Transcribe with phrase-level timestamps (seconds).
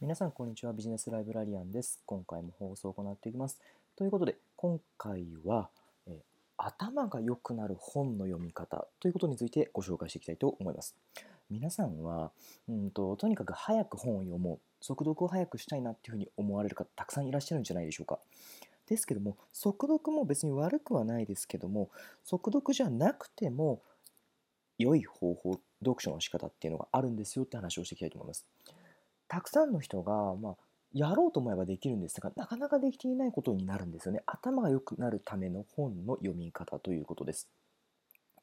[0.00, 0.72] 皆さん、こんにちは。
[0.72, 2.00] ビジネスライブラリアンです。
[2.06, 3.60] 今回も放送を行っていきます。
[3.96, 5.70] ということで、今回は、
[6.06, 6.22] え
[6.56, 10.94] 頭が良くなる本の読み方ということについてご紹介していきたいと思います。
[11.50, 12.30] 皆さんは、
[12.68, 18.20] うんと、とにかく早く本を読もう、速読を早くしたいなっていうふうに思われる方、たくさんいらっしゃるんじゃないでしょうか。
[18.86, 21.90] ですけども、速読も別に悪くはないですけども、
[22.22, 23.82] 速読じゃなくても、
[24.78, 28.46] 良い方法、読書の仕方っていうのがあるんですよって話をしていきたいと思います。
[29.28, 30.56] たくさんの人が、まあ、
[30.92, 34.22] やろうと思えばできるんですが、なかなかできていないことになるんですよね。
[34.26, 37.48] 頭が良くなるための本の読み方ということです。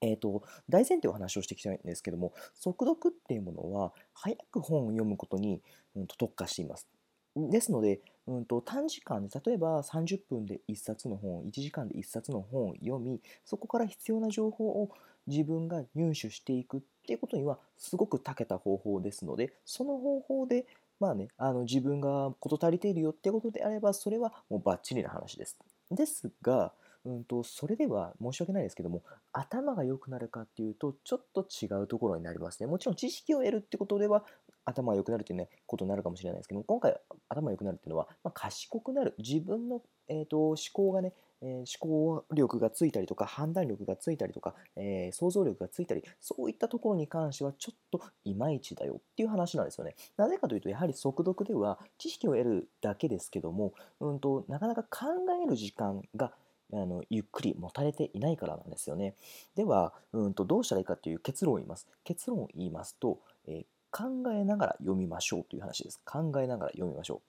[0.00, 5.60] えーと、大前提お話をしていきたいんですけども、速読っていうものは、早く本を読むことに、
[5.94, 6.88] うん、と特化しています。
[7.36, 14.90] ですので、うん、と短時間で、例えば30分で1冊の本、1時間で1冊の本を読み、そこから必要な情報を
[15.26, 20.64] 自分が入手していくっていうことにはすごく長けた方法ですので、その方法で、
[21.00, 25.58] まあね、あの自分が事足りているよってことであれば、それはもうバッチリな話です。
[25.90, 26.72] ですが、
[27.04, 29.02] うんと、それでは申し訳ないですけども、
[29.32, 32.68] 頭が良くなるかっていうと、ちょっと違うところになりますね。
[32.68, 34.24] もちろん知識を得るってことでは、
[34.64, 36.96] 頭が良くなるという、ね、ことになるかもしれないですけども、今回、
[37.28, 39.14] 頭が良くなるっていうのは、まあ、賢くなる。
[39.18, 49.94] 自分の、えーと、思考がね、えー、思考力がついたりとか、判断力がついたりとか、えー、想像力がついたり、そういったところに関しては、ちょっといまいちだよっていう話なんですよね。
[50.16, 55.06] なぜかというと、やはり速読では、知識を得るだけですけども、うんと、なかなか考
[55.42, 56.32] える時間が
[56.72, 59.14] あのゆっくり持たれていないからなんですよね。
[59.56, 61.88] では、うんとどうしたらいいかという結論を言います。
[62.04, 66.00] 結論を言いますと、えー、考えながら読みましょうという話です。
[66.04, 67.22] 考えながら読みましょ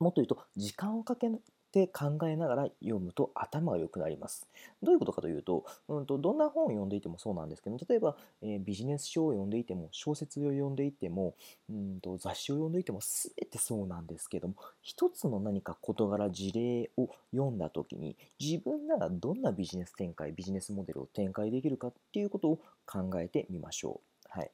[0.00, 0.04] う。
[0.04, 1.30] もっと言うと、時間をかけ
[1.74, 4.46] て考えながら読むと頭が良くなります。
[4.80, 11.34] どういうことかというと、うんと、どんな本を読んでいてもそうなんですけど、例えば、えー、ビジネス書を読んでいても、小説を読んでいても、
[11.68, 24.28] うんと雑誌を読んでいても、すべてそうなんですけども、一つの何か事柄、事例を読んだときに、自分ならどんなビジネス展開、ビジネスモデルを展開できるかっていうことを考えてみましょう。
[24.28, 24.50] はい。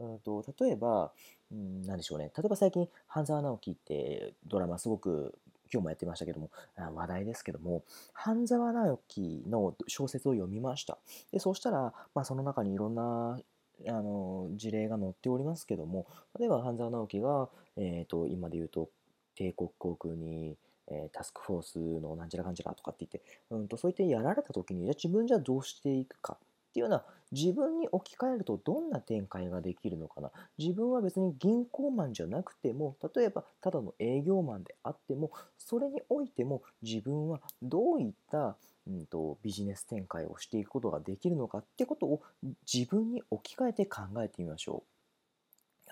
[0.00, 1.12] うんと例えば、
[1.52, 2.30] うん、何でしょうね。
[2.36, 5.38] 例えば最近、半沢直樹ってドラマすごく
[5.72, 6.50] 今日もやってましたけども、
[6.94, 7.82] 話題ですけども、
[8.12, 10.98] 半沢直樹の小説を読みました。
[11.32, 13.40] で、そうしたら、まあ、その中にいろんな
[13.88, 16.06] あの事例が載っておりますけども、
[16.38, 18.90] 例えば半沢直樹が、えーと、今で言うと、
[19.34, 20.56] 帝国航空に、
[20.88, 30.30] え、タスクフォースのなんちゃらかんちゃらとかって言って、うんと、そういってやられた時に、じゃ自分じゃどうしていくかっていうような自分に置き換えるとどんな展開ができるのかな？
[30.58, 42.20] 自分は別に銀行マンじゃなくても例えばただの営業マンであってもそれにおいても自分はどういったうんと、ビジネス展開をしていくことができるのかってことを
[42.66, 44.91] 自分に置き換えて考えてみましょう。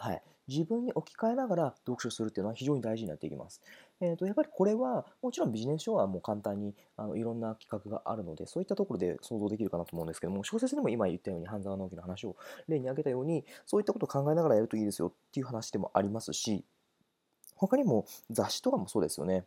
[0.00, 3.60] はい、自分に置き換えながら読書するっていうのは非常に大事になっていきます。
[4.00, 12.34] えーと、やっぱりこれはもちろんビジネス書はもう簡単にあのいろんな企画があるのでそういったところで想像できるかなと思うんですけども小説でも今言ったように半沢直樹の話を
[12.66, 16.64] 例に挙げたようにそういったことを考えながらやるといいですよっていう話でもありますし
[17.54, 19.44] 他にも雑誌とかもそうですよね。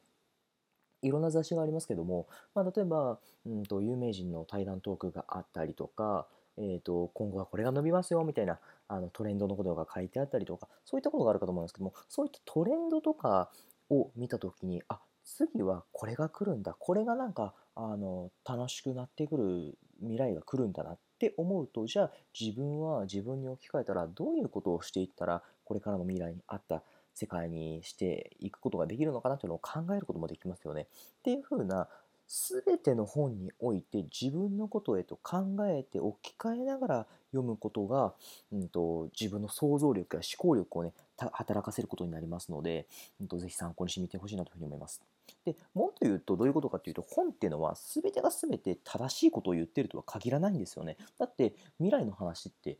[1.01, 6.27] いろんな雑誌がありますけども、まあ、例えば、うんと、有名人の対談トークがあったりとか、
[6.57, 13.49] えーと、今後はこれが伸びますよみたいなあのトレンドのことが書いてあったりとかそういったことがあるかと思うんですけどもそういったトレンドとか
[13.89, 26.83] を見た時にあ次はこれが来るんだこれがなんかあの楽しくなってくる未来が来るんだなって思うとじゃあ自分は自分に置き換えたらどういうことをしていったらこれからの未来に合った
[27.13, 30.87] 世界にしていくことができるのかなというのを考えることもできますよね。
[31.19, 31.87] っていうふうな
[32.28, 38.13] 全ての本において自分のことへと考えて置き換えながら読むことが、
[38.51, 42.88] うんと、自分の想像力や思考力をね働かせることになりますので、
[43.22, 45.01] うんと、ぜひ参考にしてみてほしいなというふうに思います。
[45.45, 50.97] でもっと言うとどういうことかというと本っていうのは全てが全て正しいことを言ってるとは限らないんですよね。
[51.17, 52.78] だって未来の話って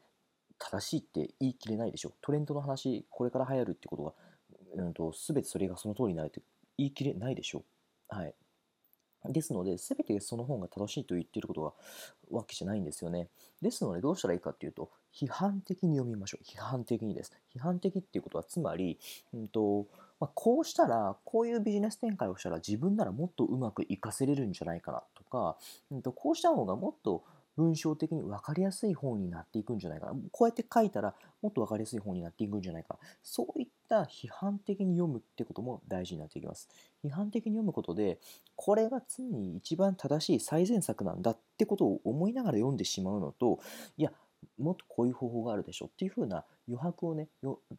[0.60, 2.14] 正しいって言い切れないでしょ。
[2.22, 4.14] トレンドの話これから流行るってことが、
[4.76, 6.42] うんと、全てそれがその通りになるって
[6.78, 7.64] 言い切れないでしょ。
[8.08, 8.34] はい。
[9.26, 11.74] ですので、すべてその本が正しいと言っていることは
[12.32, 13.30] わけじゃないんですよね。
[13.62, 16.44] ですので、どうしたらいいかっていうと、批判的に読みましょう。
[16.44, 17.32] 批判的にです。
[17.56, 19.00] 批判的っていうことは、つまり、
[19.34, 19.88] うんと
[20.24, 25.58] まあ、こうしたら、こういうビジネス展開をしたら自分ならもっとうまくいかせれるんじゃないかなとか、
[25.92, 27.24] うんとこうした方がもっと
[27.56, 30.14] 文章的に分かりやすい本になっていくんじゃないかな。
[30.32, 33.00] こうやって書いたらもっと分かりやすい本になっていくんじゃないかな。
[33.22, 36.70] そういった批判的に読むってことも大事になっていきます。
[37.04, 38.20] 批判的に読むことで、
[38.56, 43.60] これが常に一番正しい最善策なんだってことを思いながら読んでしまうのと、
[43.98, 44.12] いや、
[44.60, 47.28] もっとこういう方法があるでしょっていうふうな余白をね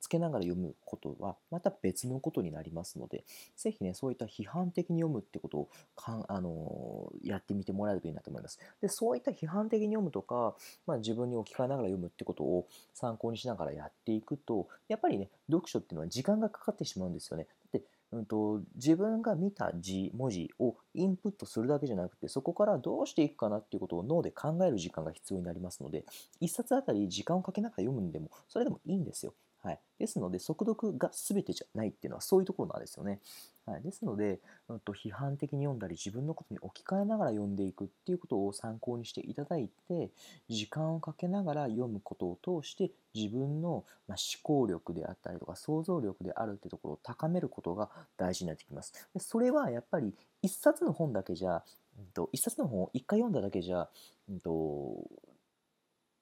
[0.01, 3.25] つけながら読むことはまた別のことになりますので
[3.57, 8.59] ぜひねそういった批判的に読むってことをかん、あのー、やってみてもらえるといいなと思います。
[8.81, 10.55] でそういった批判的に読むとか、
[10.87, 17.47] まあ、自分に置き換えながら読むってことを参考にしながらやっていくとやっぱりね読書っていうのは時間がかかってしまうんですよね。
[17.73, 26.05] だってうんと、自分が見た字文字をインプットするだけじゃなくてそこからどうしていくかなっていうことを脳で考える時間が必要になりますので
[26.41, 29.35] 1冊あたり時間をかけながら読むんでもそれでもいいんですよ。
[29.65, 33.19] はい、ですので速読が全てじゃないっていうのはそういうところなんですよね。
[33.65, 40.11] はい、ですので、うん、と批判的に読んだり自分のことに置き換えながら読んでいくっていうことを参考にしていただいて
[40.51, 47.89] 時間をかけながら読むことを通して自分の、思考力であったりとか想像力であるっていうところを高めることが
[48.19, 48.93] 大事になってきます。
[49.15, 50.13] でそれはやっぱり
[50.43, 51.63] 一冊の本だけじゃ、
[51.99, 53.89] うんと、一冊の本を一回読んだだけじゃ、
[54.29, 55.09] うんと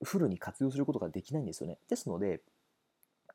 [0.05, 1.79] フルに活用することができないんですよね。
[1.89, 2.41] ですので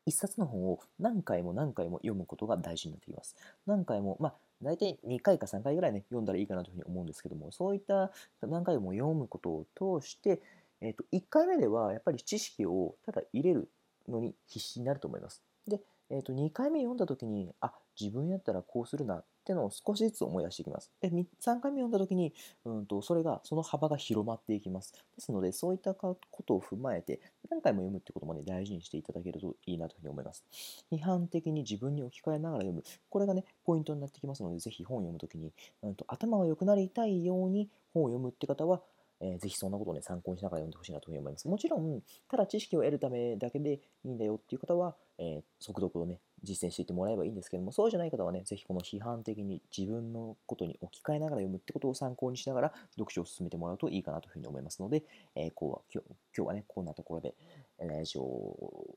[0.08, 3.36] 一冊の本を何回も何回も読むことが大事になってきます。
[3.66, 8.10] 何回も、まあ、大体2回か3回ぐらいね、読んだらいいかなというふうに思うんですけども、そういった
[8.40, 10.40] 何回も読むことを通して、
[10.80, 13.68] えー、と1回目ではやっぱり知識をただ入れる
[14.08, 15.42] のに必死になると思います。
[15.66, 20.90] で、えー、と2回目読んだ時に、あ、自分やったらこうするなってのを少しずつ思い出していきます。
[21.00, 22.32] で、3回目読んだ時に、
[22.64, 24.92] うんと、それが、その幅が広まっていきます。
[24.92, 26.16] ですので、そういったこ
[26.46, 27.20] とを踏まえて、
[27.50, 30.44] 何回も読むってこともね、大事にしていただけるといいなというふうに思います。
[30.90, 32.84] 批判的に自分に置き換えながら読む。
[33.10, 35.52] これがね、ポイントになってきますので、ぜひ本を読むときに、
[35.82, 38.80] うんと、頭が良くなりたいように本を読むって方は、
[39.20, 41.48] え、ぜひそんなことをね、参考にしながら読んでほしいなというふうに思います。
[41.48, 55.02] もちろん、ただ知識を得るためだけでいいんだよっていう方は、えー、速読をね、実践していってもらえばいいんですけども、そうじゃない方はね、ぜひこの批判的に自分のことに置き換えながら読むってことを参考にしながら読書を進めてもらうといいかなというふうに思いますので、
[55.34, 57.34] えー、こう今日今日はね、こんなところで、
[57.80, 58.96] ラジオを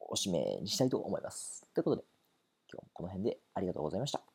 [0.00, 1.66] おしめにしたいと思います。
[1.74, 2.04] ということで、
[2.70, 4.33] 今日もこの辺でありがとうございました。